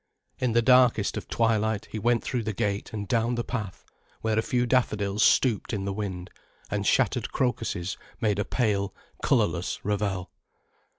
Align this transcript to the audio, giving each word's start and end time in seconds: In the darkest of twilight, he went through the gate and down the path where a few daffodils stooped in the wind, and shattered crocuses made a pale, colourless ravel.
In 0.39 0.53
the 0.53 0.63
darkest 0.63 1.15
of 1.15 1.27
twilight, 1.27 1.87
he 1.91 1.99
went 1.99 2.23
through 2.23 2.41
the 2.41 2.53
gate 2.53 2.91
and 2.91 3.07
down 3.07 3.35
the 3.35 3.43
path 3.43 3.85
where 4.21 4.39
a 4.39 4.41
few 4.41 4.65
daffodils 4.65 5.21
stooped 5.23 5.73
in 5.73 5.85
the 5.85 5.93
wind, 5.93 6.31
and 6.71 6.87
shattered 6.87 7.31
crocuses 7.31 7.99
made 8.19 8.39
a 8.39 8.43
pale, 8.45 8.95
colourless 9.21 9.79
ravel. 9.85 10.31